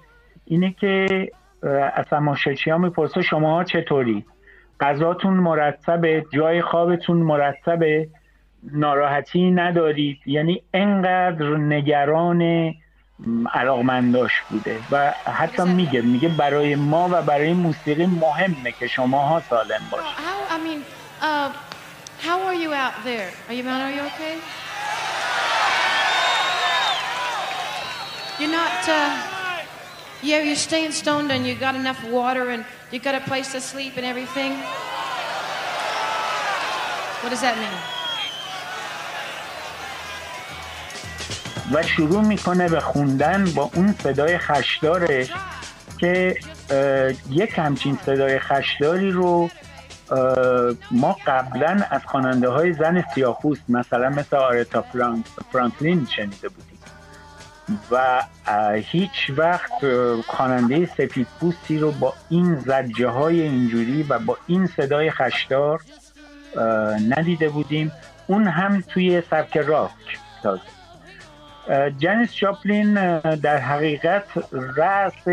اینه 0.45 0.75
که 0.79 1.27
از 1.93 2.05
تماشاچی 2.05 2.69
ها 2.71 2.77
می‌پرسه 2.77 3.21
شما 3.21 3.63
چطوری؟ 3.63 4.25
غذاتون 4.79 5.33
مرتبه 5.33 6.25
جای 6.33 6.61
خوابتون 6.61 7.17
مرتبه 7.17 8.07
ناراحتی 8.63 9.51
ندارید 9.51 10.17
یعنی 10.25 10.61
انقدر 10.73 11.57
نگران 11.57 12.73
علاقمنداش 13.53 14.31
بوده 14.49 14.79
و 14.91 15.11
حتی 15.11 15.63
میگه 15.63 16.01
میگه 16.01 16.29
برای 16.29 16.75
ما 16.75 17.09
و 17.11 17.21
برای 17.21 17.53
موسیقی 17.53 18.05
مهمه 18.05 18.71
که 18.71 18.87
شماها 18.87 19.41
سالم 19.49 19.81
باشید 19.91 20.15
How 22.21 22.37
are 22.49 22.53
you 22.53 22.73
out 22.73 22.95
there? 23.05 23.31
Are 23.47 23.53
you 23.53 23.63
man? 23.63 23.79
Are 23.81 23.95
you 23.95 24.01
okay? 24.11 24.35
You're 28.39 28.51
not. 28.51 28.89
Uh, 28.89 29.09
yeah, 30.21 30.41
you're 30.41 30.55
staying 30.55 30.91
stoned 30.91 31.31
and 31.31 31.47
you 31.47 31.55
got 31.55 31.75
enough 31.75 32.03
water 32.03 32.49
and 32.49 32.65
you 32.91 32.99
got 32.99 33.15
a 33.15 33.21
place 33.21 33.53
to 33.53 33.61
sleep 33.61 33.93
and 33.95 34.05
everything. 34.05 34.51
What 37.21 37.29
does 37.29 37.41
that 37.41 37.57
mean? 37.57 37.98
و 41.73 41.83
شروع 41.83 42.21
می‌کنه 42.21 42.69
به 42.69 42.79
خوندن 42.79 43.45
با 43.55 43.69
اون 43.75 43.95
صدای 44.03 44.37
خشدارش 44.37 45.31
که 45.97 46.35
یک 47.29 47.59
همچین 47.59 47.97
صدای 48.05 48.39
خشداری 48.39 49.11
رو 49.11 49.49
ما 50.91 51.17
قبلا 51.27 51.81
از 51.89 52.01
خواننده 52.05 52.49
های 52.49 52.73
زن 52.73 53.03
سیاه‌پوست 53.15 53.61
مثلا 53.69 54.09
مثل 54.09 54.37
آرتا 54.37 54.85
فرانکلین 55.51 56.07
شنیده 56.15 56.49
بودیم. 56.49 56.79
و 57.91 58.23
هیچ 58.75 59.31
وقت 59.37 59.71
خواننده 60.27 60.85
سفید 60.85 61.27
پوستی 61.39 61.77
رو 61.77 61.91
با 61.91 62.13
این 62.29 62.55
زجه 62.55 63.07
های 63.07 63.41
اینجوری 63.41 64.03
و 64.03 64.19
با 64.19 64.37
این 64.47 64.67
صدای 64.67 65.11
خشدار 65.11 65.81
ندیده 67.09 67.49
بودیم. 67.49 67.91
اون 68.27 68.47
هم 68.47 68.81
توی 68.81 69.21
سبک 69.31 69.57
راک 69.57 69.91
تازه. 70.43 70.61
جنیس 71.97 72.33
چاپلین 72.33 73.19
در 73.19 73.57
حقیقت 73.57 74.23
رأس 74.77 75.27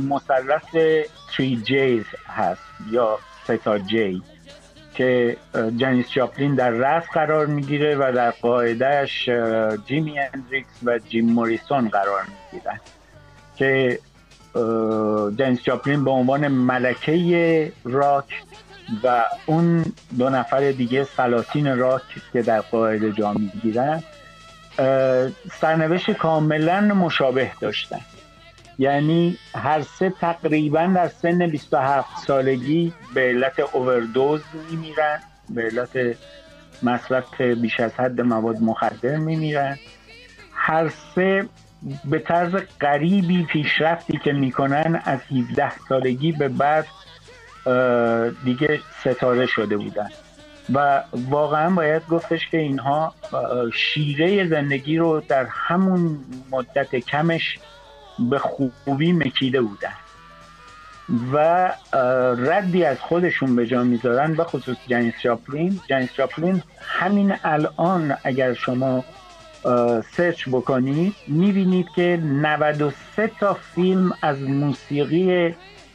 مثلث 0.00 0.70
3 1.36 1.56
J's 1.56 2.04
هست 2.26 2.62
یا 2.90 3.18
سه 3.44 3.67
تا 3.67 3.78
J 3.78 4.22
که 4.94 5.36
جنیس 5.76 6.08
جاپلین 6.08 6.54
در 6.54 6.70
رأس 6.70 7.04
قرار 7.12 7.46
می‌گیره 7.46 7.96
و 7.96 8.12
در 8.14 8.30
قاعدهش 8.30 9.28
جیمی 9.86 10.18
هندریکس 10.18 10.68
و 10.84 10.98
جیم 10.98 11.32
موریسون 11.32 11.88
قرار 11.88 12.22
می‌گیرن 12.52 12.80
که 13.56 13.98
جنیس 15.36 15.62
جاپلین 15.62 16.04
به 16.04 16.10
عنوان 16.10 16.48
ملکه 16.48 17.72
راک 17.84 18.42
و 19.04 19.24
اون 19.46 19.84
دو 20.18 20.30
نفر 20.30 20.70
دیگه 20.70 21.04
سلاطین 21.04 21.78
راک 21.78 22.02
که 22.32 22.42
در 22.42 22.60
قاعده 22.60 23.12
جا 23.12 23.32
می‌گیرن 23.32 24.02
سرنوشت 25.60 26.10
کاملا 26.10 26.80
مشابه 26.80 27.50
داشتن. 27.60 28.00
یعنی 28.78 29.38
هر 29.54 29.82
سه 29.82 30.10
تقریبا 30.20 30.92
در 30.94 31.08
سن 31.08 31.46
27 31.46 32.08
سالگی 32.26 32.92
به 33.14 33.20
علت 33.20 33.60
اووردوز 33.60 34.40
میمیرن 34.70 35.18
به 35.50 35.62
علت 35.62 36.16
مصرف 36.82 37.40
بیش 37.40 37.80
از 37.80 37.92
حد 37.94 38.20
مواد 38.20 38.60
مخدر 38.60 39.16
میمیرن. 39.16 39.78
هر 40.52 40.88
سه 41.14 41.48
به 42.04 42.18
طرز 42.18 42.54
غریبی 42.80 43.44
پیشرفتی 43.44 44.20
که 44.24 44.32
می‌کنن 44.32 45.02
از 45.04 45.20
17 45.20 45.78
سالگی 45.88 46.32
به 46.32 46.48
بعد 46.48 46.86
دیگه 48.44 48.80
ستاره 49.00 49.46
شده 49.46 49.76
بودن. 49.76 50.08
و 50.74 51.02
واقعا 51.30 51.70
باید 51.70 52.02
گفتش 52.08 52.48
که 52.50 52.58
اینها 52.58 53.14
شیره 53.74 54.48
زندگی 54.48 54.96
رو 54.96 55.22
در 55.28 55.44
همون 55.44 56.18
مدت 56.50 56.96
کمش 56.96 57.58
به 58.30 58.38
خوبی 58.38 59.12
مکیده 59.12 59.60
بودن 59.60 59.92
و 61.32 61.72
ردی 62.38 62.84
از 62.84 63.00
خودشون 63.00 63.56
به 63.56 63.66
جا 63.66 63.82
می‌ذارن 63.82 64.34
به 64.34 64.44
خصوص 64.44 64.76
جنیس 64.86 65.14
چاپلین. 65.22 65.80
جنیس 65.88 66.12
چاپلین 66.12 66.62
همین 66.80 67.34
الان 67.44 68.16
اگر 68.24 68.54
شما 68.54 69.04
سرچ 70.16 70.48
بکنید 70.48 71.14
می‌بینید 71.28 71.86
که 71.96 72.20
93 72.22 73.30
تا 73.40 73.54
فیلم 73.54 74.12
از 74.22 74.42
موسیقی 74.42 75.54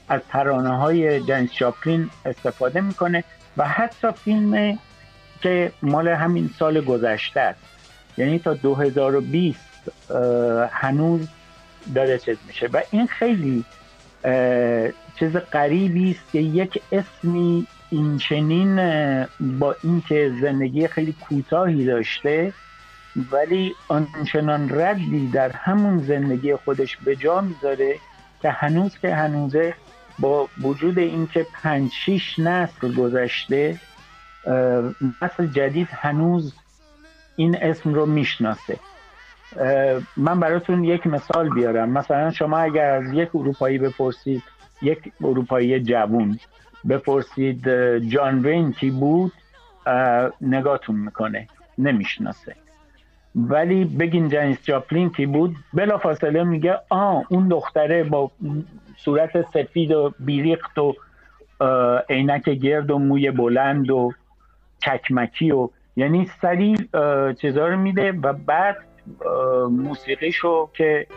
از 0.09 0.21
ترانه 0.29 0.77
های 0.77 1.23
جنیس 1.23 1.51
چاپلین 1.51 2.09
استفاده 2.25 2.81
می‌کنه. 2.81 3.23
و 3.57 3.67
حتی 3.67 4.07
فیلم 4.11 4.79
که 5.41 5.71
مال 5.81 6.07
همین 6.07 6.49
سال 6.59 6.81
گذشته 6.81 7.39
است. 7.39 7.59
یعنی 8.17 8.39
تا 8.39 8.53
2020 8.53 9.59
هنوز 10.71 11.27
داره 11.95 12.17
چیز 12.17 12.37
میشه. 12.47 12.67
و 12.67 12.81
این 12.91 13.07
خیلی 13.07 13.65
چیز 15.19 15.37
غریبی 15.37 16.11
است 16.11 16.31
که 16.31 16.39
یک 16.39 16.81
اسمی 16.91 17.67
این 17.89 18.17
چنین 18.17 18.75
با 19.39 19.75
اینکه 19.83 20.31
زندگی 20.41 20.87
خیلی 20.87 21.15
کوتاهی 21.21 21.85
داشته 21.85 22.53
ولی 23.31 23.75
آنچنان 23.87 24.81
ردی 24.81 25.27
در 25.27 25.51
همون 25.51 25.99
زندگی 25.99 26.55
خودش 26.55 26.97
به 26.97 27.15
جا 27.15 27.41
می‌ذاره 27.41 27.95
که 28.41 28.49
هنوز 28.49 28.97
که 28.97 29.15
هنوزه 29.15 29.73
با 30.19 30.49
وجود 30.61 30.99
اینکه 30.99 31.47
پنج 31.63 31.91
شیش 31.91 32.39
نسل 32.39 32.95
گذشته 32.95 33.79
نسل 35.21 35.47
جدید 35.47 35.87
هنوز 35.91 36.53
این 37.35 37.57
اسم 37.61 37.93
رو 37.93 38.05
می‌شناسه. 38.05 38.79
من 40.17 40.39
براتون 40.39 40.83
یک 40.83 41.07
مثال 41.07 41.49
بیارم. 41.49 41.89
مثلا 41.89 42.31
شما 42.31 42.57
اگر 42.57 42.91
از 42.91 43.13
یک 43.13 43.35
اروپایی 43.35 43.77
بپرسید 43.77 44.43
یک 44.81 45.11
اروپایی 45.21 45.79
جوون 45.79 46.39
بپرسید 46.89 47.69
جان 47.99 48.39
وین 48.39 48.71
کی 48.71 48.89
بود؟ 48.89 49.31
نگاتون 50.41 50.95
می‌کنه 50.95 51.47
نمی‌شناسه. 51.77 52.55
ولی 53.35 53.85
بگین 53.85 54.29
جنیس 54.29 54.57
جاپلین 54.63 55.09
کی 55.09 55.25
بود؟ 55.25 55.55
بلا 55.73 55.97
فاصله 55.97 56.43
میگه 56.43 56.77
آ 56.89 57.21
اون 57.29 57.47
دختره 57.47 58.03
با 58.03 58.31
صورت 59.05 59.51
سفید 59.53 59.91
و 59.91 60.13
بیریخت 60.19 60.77
و 60.77 60.93
عینک 62.09 62.49
گرد 62.49 62.91
و 62.91 62.99
موی 62.99 63.31
بلند 63.31 63.89
و 63.89 64.11
چکمکی 64.79 65.51
و 65.51 65.69
یعنی 65.95 66.29
سریع 66.41 66.77
چیزا 67.33 67.67
رو 67.67 67.77
میده 67.77 68.11
و 68.11 68.33
بعد 68.33 68.77
موسیقیشو 69.69 70.69
که 70.73 71.07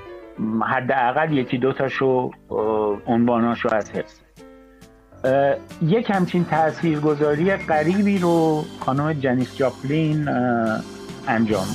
حداقل 0.66 1.32
یکی 1.32 1.58
دوتاشو 1.58 2.30
عنواناشو 3.06 3.74
از 3.74 3.90
حفظ. 3.90 4.20
یک 5.82 6.10
همچین 6.10 6.44
تاثیرگذاری 6.44 7.56
قریبی 7.56 8.18
رو 8.18 8.64
خانم 8.80 9.12
جنیس 9.12 9.56
جاپلین 9.56 10.28
انجام 11.28 11.66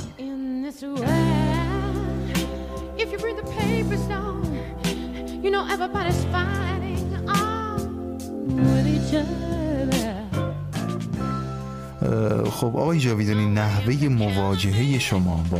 خب 12.59 12.77
آقای 12.77 12.99
جاویدانی 12.99 13.45
نحوه 13.45 14.07
مواجهه 14.07 14.99
شما 14.99 15.43
با 15.51 15.57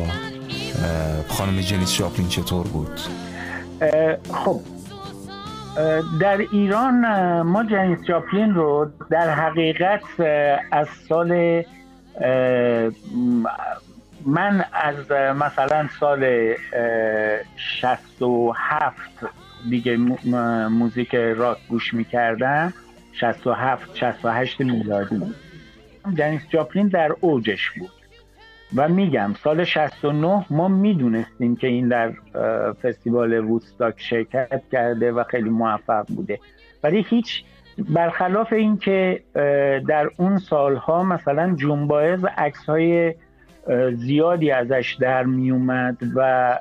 خانم 1.28 1.62
جنیس 1.62 1.98
جاپلین 1.98 2.28
چطور 2.28 2.68
بود؟ 2.68 3.00
خب 4.34 4.62
در 6.22 6.38
ایران 6.52 7.02
ما 7.42 7.64
جنیس 7.64 8.00
جاپلین 8.08 8.56
رو 8.56 8.90
در 9.10 9.30
حقیقت 9.30 10.20
از 10.72 10.88
سال 11.10 11.64
من 14.26 14.66
از 14.74 15.12
مثلا 15.36 15.90
سال 16.00 16.54
67 17.80 18.96
دیگه 19.70 19.98
موزیک 20.70 21.16
راک 21.16 21.58
گوش 21.70 21.94
می‌کردم 21.94 22.74
67 23.14 23.96
68 23.96 24.62
میلادی. 24.62 25.22
جنیس 26.14 26.42
جاپلین 26.50 26.88
در 26.88 27.16
اوجش 27.22 27.72
بود. 27.72 27.90
و 28.76 28.90
میگم 28.90 29.34
سال 29.44 29.64
69 29.64 30.46
ما 30.50 30.68
می‌دونستیم 30.68 31.56
که 31.56 31.68
این 31.68 31.88
در 31.88 32.14
فستیوال 32.84 33.46
وودستاک 33.46 33.94
شرکت 33.98 34.62
کرده 34.72 35.12
و 35.12 35.24
خیلی 35.24 35.50
موفق 35.50 36.06
بوده. 36.08 36.40
ولی 36.84 37.06
هیچ 37.10 37.44
برخلاف 37.90 38.54
اینکه 38.54 39.24
در 39.88 40.10
اون 40.18 40.38
سالها 40.38 41.04
مثلا 41.04 41.56
جونبایز 41.56 42.26
عکس 42.38 42.66
های 42.66 43.14
زیادی 43.94 44.52
ازش 44.52 44.98
در 45.00 45.24
میومد 45.24 45.98
و 46.16 46.60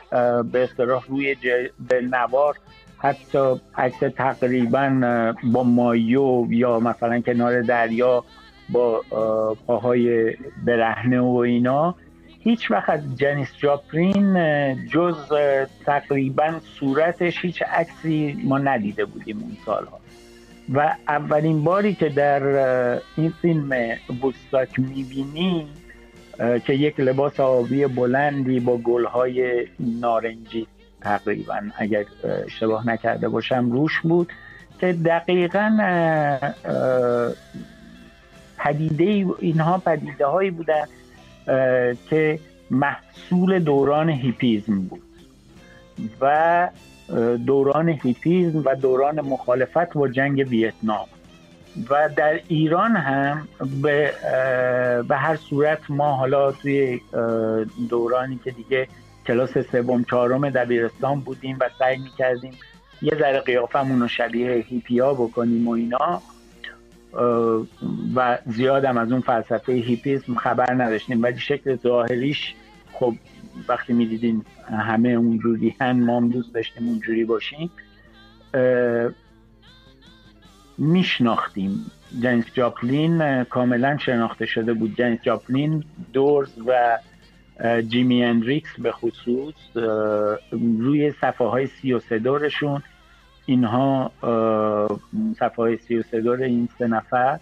به 0.53 0.63
اصطلاح 0.63 1.05
روی 1.09 1.37
نوار 2.11 2.57
حتی 2.99 3.61
عکس 3.75 3.99
تقریبا 4.17 5.35
با 5.45 5.63
مایو 5.63 6.47
یا 6.51 6.81
مثلا 6.81 7.21
کنار 7.21 7.63
دریا 7.63 8.25
با 8.69 9.03
پاهای 9.67 10.35
برهنه 10.65 11.21
و 11.21 11.37
اینا 11.37 11.95
هیچ 12.41 12.71
وقت 12.71 12.91
از 12.91 13.17
جنیس 13.17 13.57
جاپرین 13.57 14.35
جز 14.87 15.17
تقریبا 15.87 16.61
صورتش 16.79 17.45
هیچ 17.45 17.63
عکسی 17.63 18.39
ما 18.45 18.59
ندیده 18.59 19.05
بودیم 19.05 19.39
اون 19.39 19.57
سالها. 19.67 19.99
و 20.75 20.95
اولین 21.09 21.65
باری 21.65 21.95
که 21.95 22.09
در 22.09 22.43
این 23.17 23.33
فیلم 23.43 23.71
بوستاک 24.21 24.79
می‌بینی 24.79 25.67
که 26.65 26.73
یک 26.73 27.01
لباس 27.01 27.41
آبی 27.41 27.87
بلندی 27.87 28.61
با 28.61 28.77
گلهای 28.77 29.67
نارنجی 29.81 30.67
تقریبا 31.01 31.61
اگر 31.77 32.05
اشتباه 32.45 32.89
نکرده 32.89 33.29
باشم 33.29 33.71
روش 33.71 34.01
بود 34.01 34.33
که 34.81 34.93
دقیقا 34.93 35.79
پدیده 38.59 39.27
اینها 39.39 39.79
پدیده 39.79 40.27
هایی 40.27 40.51
بودن 40.51 40.85
که 42.11 42.39
محصول 42.71 43.59
دوران 43.59 44.09
هیپیزم 44.09 44.81
بود 44.81 45.03
و 46.21 46.69
دوران 47.47 47.89
هیپیزم 47.89 48.63
و 48.65 48.75
دوران 48.75 49.21
مخالفت 49.21 49.93
با 49.93 50.09
جنگ 50.09 50.47
ویتنام 50.49 51.07
و 51.91 52.09
در 52.17 52.41
ایران 52.49 52.97
هم 52.97 53.49
به, 53.83 54.13
به 55.09 55.17
هر 55.17 55.37
صورت 55.37 55.79
ما 55.89 56.17
حالا 56.17 56.53
توی 56.53 57.01
دورانی 57.89 58.41
که 58.45 58.51
دیگه 58.51 58.89
کلاس 59.29 59.59
سوم 59.59 60.05
چهارم 60.05 60.51
دبیرستان 60.51 61.21
بودیم 61.21 61.59
و 61.61 61.71
سعی 61.79 61.99
می‌کردیم 61.99 62.53
یه 63.03 63.13
ذره 63.19 63.41
قیافمون 63.41 64.01
رو 64.01 64.09
شبیه 64.09 64.65
هیپیا 64.69 65.15
بکنیم 65.15 65.69
و 65.69 65.71
اینا. 65.71 66.23
و 68.17 68.39
زیادم 68.47 68.99
از 68.99 69.13
اون 69.13 69.21
فلسفه 69.21 69.73
هیپیسم 69.73 70.35
خبر 70.35 70.75
نداشتیم. 70.75 71.23
ولی 71.23 71.39
شکل 71.39 71.77
ظاهریش 71.77 72.55
خب 72.93 73.15
وقتی 73.69 73.93
می‌دیدین 73.93 74.45
همه 74.69 75.09
اونجوری 75.09 75.77
هن 75.81 76.05
ما 76.05 76.17
هم 76.17 76.29
دوست 76.29 76.55
داشتیم 76.55 76.89
اونجوری 76.89 77.25
باشیم 77.25 77.71
میشناختیم. 80.79 81.91
جنیس 82.23 82.45
جاپلین 82.55 83.45
کاملا 83.45 83.99
شناخته 83.99 84.47
شده 84.47 84.73
بود. 84.75 84.97
جنیس 84.97 85.21
جاپلین 85.23 85.85
دورز 86.13 86.59
و 86.67 86.99
جیمی 87.89 88.25
اندریکس 88.25 88.81
به 88.81 88.93
خصوص 88.93 89.55
روی 90.81 91.13
صفحه 91.13 91.47
های 91.47 91.67
سی 91.67 91.93
و 91.93 92.01
دورشون 92.19 92.83
اینها 93.47 94.13
صفحه 95.39 95.57
های 95.57 95.77
سی 95.77 95.97
و 95.97 96.03
سه 96.03 96.17
این 96.43 96.69
سه 96.79 96.87
نفر 96.87 97.41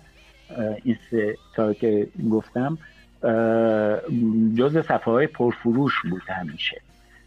این 0.84 0.96
سه 1.10 1.36
تا 1.54 1.72
که 1.72 2.08
گفتم 2.30 2.78
جز 4.54 4.78
صفحه 4.78 5.12
های 5.12 5.26
پرفروش 5.26 6.02
بود 6.10 6.22
همیشه. 6.28 6.80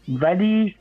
ولی 0.08 0.74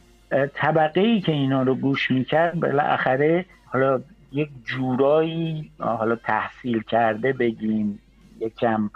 طبقه 0.54 1.02
ای 1.02 1.22
که 1.22 1.32
اینا 1.32 1.64
رو 1.64 1.76
گوش 1.76 2.12
می‌کرد 2.12 2.60
بالاخره 2.60 3.46
حالا 3.66 4.02
یک 4.32 4.50
جورایی 4.66 5.72
حالا 5.80 6.16
تحصیل 6.16 6.82
کرده 6.82 7.34
بگیم 7.34 8.00
یکم 8.40 8.90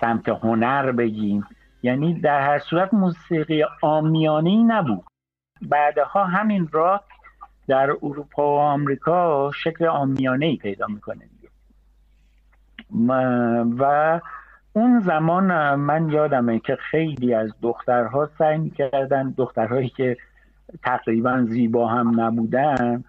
سمت 0.00 0.28
هنر 0.28 0.92
بگیم. 0.92 1.44
یعنی 1.82 2.20
در 2.20 2.40
هر 2.40 2.58
صورت 2.58 2.94
موسیقی 2.94 3.64
آمیانه 3.82 4.64
نبود. 4.64 5.04
بعدها 5.62 6.24
همین 6.24 6.68
راک 6.72 7.00
در 7.68 7.90
اروپا 7.90 8.56
و 8.56 8.58
آمریکا 8.58 9.50
شکل 9.54 9.86
آمیانه 9.86 10.46
ای 10.46 10.56
پیدا 10.56 10.86
می‌کنه 10.86 11.28
و 13.78 14.20
اون 14.72 15.00
زمان 15.00 15.74
من 15.74 16.10
یادمه 16.10 16.58
که 16.58 16.76
خیلی 16.76 17.34
از 17.34 17.54
دخترها 17.62 18.30
سعی 18.38 18.58
می‌کردن 18.58 19.34
دخترهایی 19.36 19.88
که 19.88 20.16
تقریبا 20.82 21.42
زیبا 21.42 21.88
هم 21.88 22.20
نبودن 22.20 23.04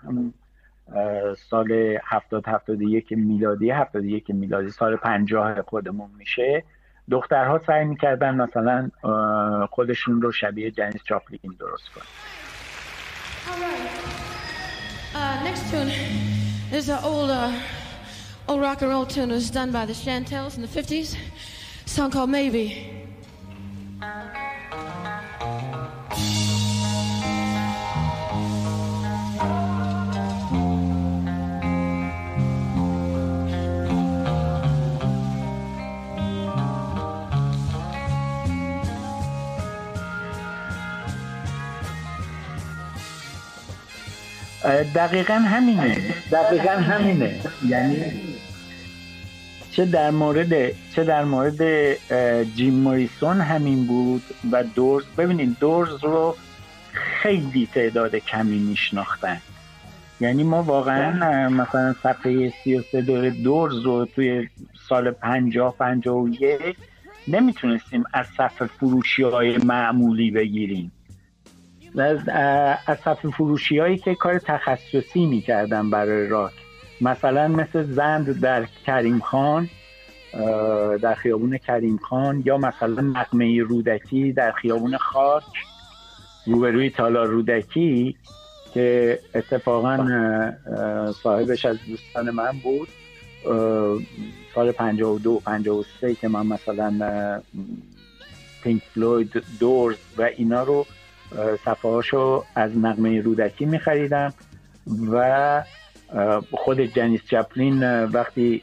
سال 1.37 1.97
70 2.03 2.47
71 2.47 3.11
میلادی 3.11 3.69
71 3.69 4.29
میلادی 4.29 4.69
سال 4.69 4.95
50 4.95 5.61
خودمون 5.61 6.09
میشه 6.17 6.63
دخترها 7.09 7.61
سعی 7.67 7.85
می‌کردن 7.85 8.35
مثلا 8.35 8.89
خودشون 9.71 10.21
رو 10.21 10.31
شبیه 10.31 10.71
جنیس 10.71 11.03
چاپلین 11.03 11.55
درست 11.59 11.89
کنن 11.95 12.05
Uh, 15.13 15.43
next 15.43 15.69
tune 15.69 15.91
is 16.71 16.87
an 16.87 16.99
old, 17.03 17.29
uh, 17.29 17.51
old 18.47 18.61
rock 18.61 18.81
and 18.81 18.89
roll 18.89 19.05
tune. 19.05 19.29
It 19.29 19.33
was 19.33 19.51
done 19.51 19.71
by 19.71 19.85
the 19.85 19.93
Chantels 19.93 20.55
in 20.55 20.61
the 20.61 20.67
50s. 20.67 21.15
A 21.85 21.89
song 21.89 22.11
called 22.11 22.29
Maybe. 22.29 23.00
دقیقا 44.83 45.33
همینه. 45.33 45.97
دقیقا 46.31 46.71
همینه. 46.71 47.39
یعنی 47.67 47.95
چه 49.71 49.85
در 49.85 50.11
مورد 50.11 50.71
چه 50.95 51.03
در 51.03 51.23
مورد 51.23 51.61
جیم 52.55 52.73
موریسون 52.73 53.41
همین 53.41 53.87
بود 53.87 54.23
و 54.51 54.63
دورز 54.63 55.05
ببینید 55.17 55.57
دورز 55.59 56.03
رو 56.03 56.35
خیلی 56.91 57.69
تعداد 57.73 58.15
کمی 58.15 58.59
میشناختن. 58.59 59.41
یعنی 60.19 60.43
ما 60.43 60.63
واقعا 60.63 61.49
مثلا 61.49 61.95
صفحه 62.03 62.53
33 62.63 63.01
دور 63.01 63.29
دورز 63.29 63.85
رو 63.85 64.05
توی 64.05 64.49
سال 64.89 65.11
50 65.11 65.75
51 65.79 66.75
نمی‌تونستیم 67.27 68.03
از 68.13 68.25
صفحه 68.37 68.67
فروشی 68.67 69.23
های 69.23 69.57
معمولی 69.57 70.31
بگیریم. 70.31 70.91
از, 71.97 72.29
از 72.87 72.97
صفحه 72.97 73.31
فروشی 73.31 73.77
هایی 73.77 73.97
که 73.97 74.15
کار 74.15 74.39
تخصصی 74.39 75.25
می‌کردن 75.25 75.89
برای 75.89 76.27
راک. 76.27 76.53
مثلا 77.01 77.47
مثل 77.47 77.83
زند 77.83 78.39
در 78.39 78.65
کریم 78.85 79.19
خان 79.19 79.69
در 81.01 81.15
خیابون 81.15 81.57
کریم 81.57 81.97
خان 81.97 82.43
یا 82.45 82.57
مثلا 82.57 83.01
نقمه 83.01 83.61
رودکی 83.61 84.31
در 84.31 84.51
خیابون 84.51 84.97
خاک 84.97 85.43
روبروی 86.45 86.89
تالار 86.89 87.27
رودکی 87.27 88.15
که 88.73 89.19
اتفاقا 89.35 89.97
صاحبش 91.23 91.65
از 91.65 91.77
دوستان 91.87 92.29
من 92.29 92.51
بود. 92.63 92.87
سال 94.55 94.71
52 94.71 95.41
53 95.45 96.15
که 96.15 96.27
من 96.27 96.47
مثلا 96.47 97.41
پینک 98.63 98.81
فلوید 98.93 99.43
دورز 99.59 99.97
و 100.17 100.29
اینا 100.37 100.63
رو 100.63 100.85
صفحه 101.65 102.43
از 102.55 102.77
نقمه 102.77 103.21
رودکی 103.21 103.65
می 103.65 103.79
خریدم 103.79 104.33
و 105.11 105.63
خود 106.51 106.81
جنیس 106.81 107.21
چپلین 107.25 108.03
وقتی 108.03 108.61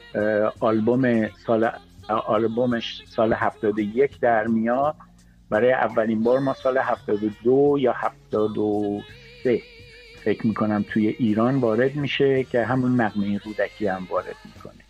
آلبوم 0.59 1.27
سال 1.27 1.71
آلبومش 2.09 3.03
سال 3.07 3.33
71 3.33 4.19
در 4.19 4.47
میاد 4.47 4.95
برای 5.49 5.73
اولین 5.73 6.23
بار 6.23 6.39
ما 6.39 6.53
سال 6.53 6.77
72 6.77 7.77
یا 7.79 7.93
73 7.93 9.61
فکر 10.23 10.47
می‌کنم 10.47 10.85
توی 10.89 11.07
ایران 11.07 11.55
وارد 11.55 11.95
میشه 11.95 12.43
که 12.43 12.65
همون 12.65 13.01
نقمه 13.01 13.37
رودکی 13.45 13.87
هم 13.87 14.07
وارد 14.09 14.35
می‌کنه. 14.45 14.83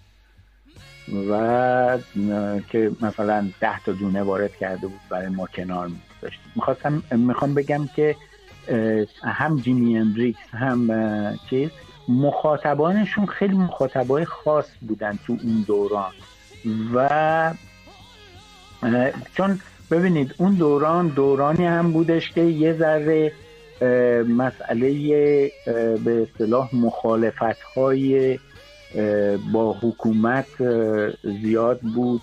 و 1.30 1.98
که 2.70 2.92
مثلا 3.02 3.50
ده 3.62 3.80
تا 3.80 3.92
دونه 3.92 4.24
وارد 4.24 4.56
کرده 4.56 4.88
بود 4.88 5.00
برای 5.10 5.30
ما 5.30 5.48
کنار 5.48 5.88
میذاشت 6.22 6.40
می‌خواستم 6.56 7.04
می‌خوام 7.12 7.54
بگم 7.54 7.90
که 7.96 8.16
هم 9.24 9.60
جیمی 9.60 9.98
اندریکس 9.98 10.40
هم 10.52 10.90
چیز 11.50 11.70
مخاطبانشون 12.08 13.26
خیلی 13.26 13.56
مخاطبای 13.56 14.26
خاص 14.26 14.66
بودن 14.82 15.20
تو 15.28 15.38
اون 15.44 15.64
دوران. 15.68 16.12
و 16.94 17.54
چون 19.34 19.60
ببینید 19.92 20.36
اون 20.38 20.54
دوران 20.54 21.08
دورانی 21.08 21.66
هم 21.66 21.92
بودش 21.92 22.32
که 22.32 22.42
یه 22.42 22.74
ذره 22.74 23.32
مسئله 24.28 24.92
به 26.06 26.28
اصطلاح 26.32 26.76
مخالفت 26.76 27.62
های 27.76 28.40
با 29.54 29.74
حکومت 29.82 30.48
زیاد 31.42 31.80
بود. 31.82 32.22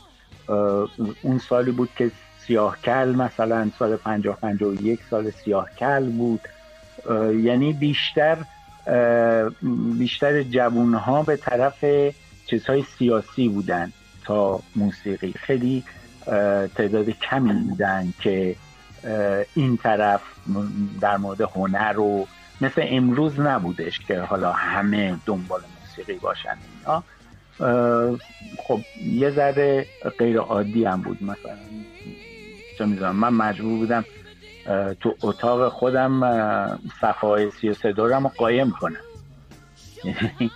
اون 1.22 1.38
سالی 1.48 1.70
بود 1.70 1.88
که 1.96 2.10
سیاهکل 2.46 3.08
مثلا 3.08 3.70
سال 3.78 3.96
50 3.96 4.36
51 4.36 5.00
سال 5.10 5.30
سیاهکل 5.30 6.10
بود. 6.10 6.40
یعنی 7.42 7.72
بیشتر 7.72 8.38
بیشتر 9.98 10.42
جوون 10.42 10.94
ها 10.94 11.22
به 11.22 11.36
طرف 11.36 11.84
چیزهای 12.46 12.84
سیاسی 12.98 13.48
بودن 13.48 13.92
تا 14.24 14.60
موسیقی. 14.76 15.32
خیلی 15.32 15.84
تعداد 16.74 17.10
کمی 17.10 17.52
بودن 17.52 18.12
که 18.20 18.56
این 19.54 19.76
طرف 19.76 20.20
در 21.00 21.16
مورد 21.16 21.40
هنر 21.40 21.92
رو 21.92 22.26
مثل 22.60 22.82
امروز 22.88 23.40
نبودش 23.40 23.98
که 23.98 24.20
حالا 24.20 24.52
همه 24.52 25.16
دنبال 25.26 25.60
موسیقی 25.80 26.18
باشن 26.18 26.56
اینا. 26.80 27.02
خب 28.58 28.80
یه 29.04 29.30
ذره 29.30 29.86
غیر 30.18 30.38
عادی 30.38 30.84
هم 30.84 31.00
بود 31.02 31.22
مثلا. 31.22 31.56
چه 32.78 32.86
می‌دونم. 32.86 33.16
من 33.16 33.34
مجبور 33.34 33.78
بودم 33.78 34.04
تو 35.00 35.14
اتاق 35.22 35.72
خودم 35.72 36.20
صفحه 37.00 37.50
سی 37.50 37.68
و 37.68 37.74
سه 37.74 37.92
دورم 37.92 38.22
رو 38.22 38.28
قایم 38.28 38.70
کنم. 38.70 38.96
یعنی 40.04 40.50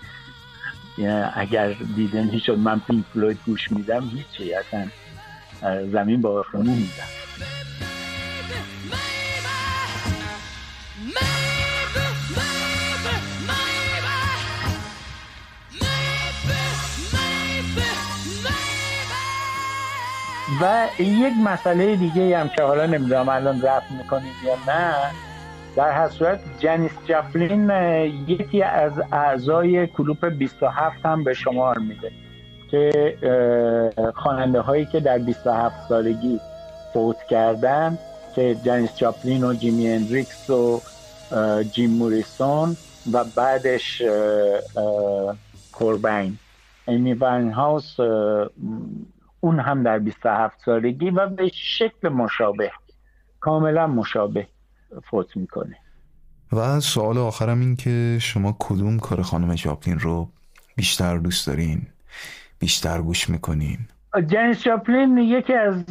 اگر 1.35 1.73
دیده 1.97 2.23
می‌شد 2.23 2.59
من 2.59 2.81
پینک 2.81 3.05
فلوید 3.13 3.39
گوش 3.47 3.73
میدم 3.73 4.09
هیچی. 4.09 4.55
اصلا 4.55 4.87
زمین 5.93 6.21
با 6.21 6.43
خونو 6.51 6.71
میدم 6.71 7.20
و 20.61 20.88
یک 20.99 21.35
مسئله 21.44 21.96
دیگه 21.96 22.38
هم 22.38 22.49
که 22.49 22.62
حالا 22.62 22.87
نمی‌دونم 22.87 23.29
الان 23.29 23.62
رفت 23.62 23.90
می‌کنید 23.90 24.33
یا 24.46 24.55
نه 24.68 24.94
در 25.77 25.90
هر 25.90 26.09
صورت 26.09 26.40
جنیس 26.59 26.92
جپلین 27.07 27.70
یکی 28.27 28.62
از 28.62 28.92
اعضای 29.12 29.87
کلوپ 29.87 30.25
27 30.25 31.07
هم 31.07 31.25
به 31.25 31.35
شمار 31.35 31.79
میده 31.79 32.12
که 32.70 33.16
خواننده 34.14 34.61
هایی 34.61 34.87
که 34.87 35.01
در 35.01 35.18
27 35.18 35.88
سالگی 35.88 36.40
فوت 36.92 37.16
کردن 37.31 37.99
که 38.35 38.57
جنیس 38.64 38.96
جاپلین 38.96 39.44
و 39.44 39.55
جیمی 39.55 39.88
اندریکس 39.88 40.51
و 40.51 40.81
جیم 41.73 41.90
موریسون 41.90 42.77
و 43.12 43.25
بعدش 43.25 44.03
کوربین. 45.73 46.38
ایمی 46.88 47.14
واین 47.14 47.53
هاوس 47.53 47.96
اون 49.40 49.61
هم 49.61 49.83
در 49.83 49.98
27 49.98 50.61
سالگی 50.64 51.11
و 51.11 51.26
به 51.26 51.50
شکل 51.55 52.09
مشابه 52.09 52.72
کاملا 53.40 53.87
مشابه 53.87 54.46
فوت 55.11 55.37
می‌کنه. 55.37 55.76
و 56.53 56.81
سوال 56.81 57.18
آخرم 57.18 57.61
این 57.61 57.76
که 57.76 58.18
شما 58.20 58.57
کدوم 58.59 58.98
کار 58.98 59.22
خانم 59.22 59.55
جاپلین 59.55 59.98
رو 59.98 60.29
بیشتر 60.76 61.18
دوست 61.18 61.46
دارین؟ 61.46 61.87
بیشتر 62.59 63.03
گوش 63.03 63.31
می‌کنین؟ 63.31 63.79
جنیس 64.26 64.62
جاپلین 64.62 65.18
یکی 65.18 65.55
از 65.55 65.85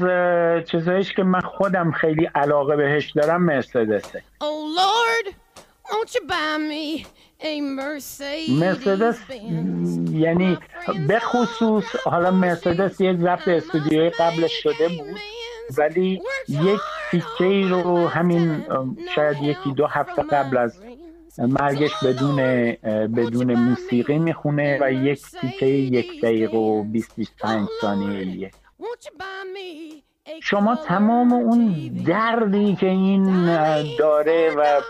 چیزهایش 0.65 1.13
که 1.13 1.23
من 1.23 1.39
خودم 1.39 1.91
خیلی 1.91 2.25
علاقه 2.25 2.75
بهش 2.75 3.11
دارم 3.11 3.43
مرسدسه. 3.43 4.23
Oh 4.41 4.49
مرسدس 8.49 9.17
یعنی 10.11 10.57
به 11.07 11.19
خصوص 11.19 11.83
حالا 12.05 12.31
مرسدس 12.31 13.01
یک 13.01 13.17
ضبط 13.17 13.47
استودیوی 13.47 14.09
قبلش 14.09 14.63
شده 14.63 14.87
بود 14.87 15.19
ولی 15.77 16.21
یک 16.49 16.79
تیکه 17.11 17.69
رو 17.69 18.07
همین 18.07 18.65
شاید 19.15 19.37
یکی 19.41 19.73
دو 19.73 19.87
هفته 19.87 20.21
قبل 20.21 20.57
از 20.57 20.79
مرگش 21.37 21.91
بدون 22.03 22.35
بدون 23.15 23.53
موسیقی 23.53 24.19
می‌خونه 24.19 24.77
و 24.81 24.91
یک 24.91 25.21
تیکه 25.41 25.65
یک 25.65 26.21
دقیقه 26.21 26.57
و 26.57 26.83
20 26.83 27.15
25 27.15 27.67
ثانیه 27.81 28.51
شما 30.41 30.75
تمام 30.75 31.33
اون 31.33 31.87
دردی 32.07 32.75
که 32.75 32.85
این 32.85 33.45
داره 33.97 34.55
و 34.57 34.81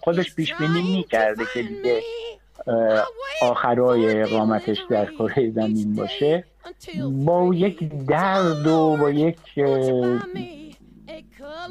خودش 0.00 0.34
پیش 0.34 0.54
بینی 0.54 0.96
می‌کرده 0.96 1.44
که 1.54 1.62
دیگه 1.62 2.02
آخرای 3.42 4.22
اقامتش 4.22 4.78
در 4.90 5.06
کره 5.06 5.50
زمین 5.50 5.94
باشه 5.94 6.44
با 7.24 7.54
یک 7.54 8.06
درد 8.06 8.66
و 8.66 8.96
با 8.96 9.10
یک 9.10 9.38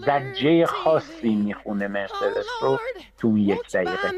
زجه 0.05 0.65
خاصی 0.65 1.35
می‌خونه 1.35 1.87
مرسدس 1.87 2.47
رو 2.61 2.79
تو 3.17 3.37
یک 3.37 3.59
دقیقه 3.73 4.11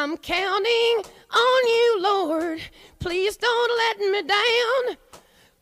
I'm 0.00 0.16
counting 0.16 1.02
on 1.46 1.62
you, 1.76 1.88
Lord. 2.00 2.60
Please 3.00 3.36
don't 3.36 3.72
let 3.82 3.98
me 4.12 4.22
down. 4.22 5.07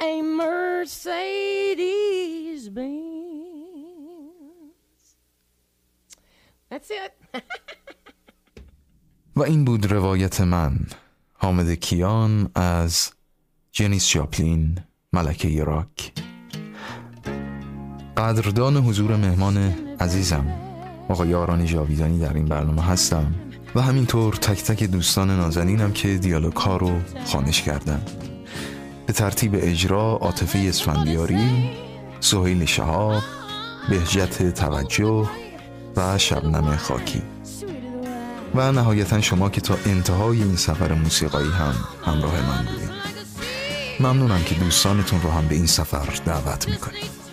a 0.00 0.22
Mercedes 0.22 1.88
Benz? 2.68 2.96
That's 6.70 6.90
it. 6.90 7.12
و 9.36 9.42
این 9.42 9.64
بود 9.64 9.92
روایت 9.92 10.40
من. 10.40 10.86
حامد 11.32 11.70
کیان 11.70 12.50
از 12.54 13.10
جنیس 13.72 14.04
شاپلین 14.04 14.78
ملکه 15.12 15.64
راک 15.64 16.12
قدردان 18.16 18.76
حضور 18.76 19.16
مهمان 19.16 19.56
عزیزم. 20.00 20.46
آقای 21.08 21.34
آران 21.34 21.66
جاویدانی 21.66 22.18
در 22.18 22.34
این 22.34 22.44
برنامه 22.44 22.82
هستم. 22.82 23.34
و 23.74 23.80
همینطور 23.80 24.34
تک 24.34 24.62
تک 24.64 24.82
دوستان 24.84 25.30
نازنینم 25.30 25.92
که 25.92 26.18
دیالوگ 26.18 26.56
ها 26.56 26.76
رو 26.76 27.00
خانش 27.24 27.62
کردن. 27.62 28.02
به 29.06 29.12
ترتیب 29.12 29.54
اجرا 29.54 30.18
عاطفه 30.20 30.58
اسفندیاری 30.58 31.70
سهیل 32.20 32.64
شهاب 32.64 33.22
بهجت 33.88 34.54
توجه 34.54 35.28
و 35.96 36.18
شبنم 36.18 36.76
خاکی. 36.76 37.22
و 38.54 38.72
نهایتا 38.72 39.20
شما 39.20 39.50
که 39.50 39.60
تا 39.60 39.78
انتهای 39.86 40.42
این 40.42 40.56
سفر 40.56 40.92
موسیقایی 40.92 41.50
هم 41.50 41.74
همراه 42.04 42.40
من 42.48 42.64
بودید. 42.64 42.90
ممنونم 44.00 44.42
که 44.44 44.54
دوستانتون 44.54 45.22
رو 45.22 45.30
هم 45.30 45.48
به 45.48 45.54
این 45.54 45.66
سفر 45.66 46.20
دعوت 46.24 46.68
می‌کنید. 46.68 47.25